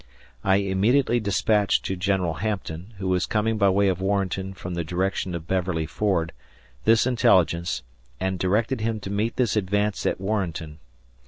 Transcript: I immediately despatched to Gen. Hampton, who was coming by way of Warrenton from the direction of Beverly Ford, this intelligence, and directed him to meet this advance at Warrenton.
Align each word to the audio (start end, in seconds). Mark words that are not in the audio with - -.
I 0.43 0.55
immediately 0.55 1.19
despatched 1.19 1.85
to 1.85 1.95
Gen. 1.95 2.21
Hampton, 2.23 2.95
who 2.97 3.07
was 3.07 3.27
coming 3.27 3.59
by 3.59 3.69
way 3.69 3.87
of 3.87 4.01
Warrenton 4.01 4.55
from 4.55 4.73
the 4.73 4.83
direction 4.83 5.35
of 5.35 5.45
Beverly 5.45 5.85
Ford, 5.85 6.33
this 6.85 7.05
intelligence, 7.05 7.83
and 8.19 8.39
directed 8.39 8.81
him 8.81 8.99
to 9.01 9.11
meet 9.11 9.35
this 9.35 9.55
advance 9.55 10.07
at 10.07 10.19
Warrenton. 10.19 10.79